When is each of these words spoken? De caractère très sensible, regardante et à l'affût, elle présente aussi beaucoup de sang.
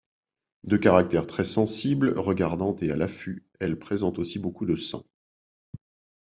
De 0.63 0.77
caractère 0.77 1.27
très 1.27 1.45
sensible, 1.45 2.17
regardante 2.17 2.81
et 2.81 2.89
à 2.91 2.95
l'affût, 2.95 3.45
elle 3.59 3.77
présente 3.77 4.17
aussi 4.17 4.39
beaucoup 4.39 4.65
de 4.65 4.75
sang. 4.75 5.05